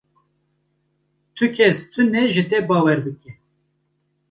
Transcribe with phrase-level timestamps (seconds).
[1.35, 3.31] Ti kes tune ji te bawer bike.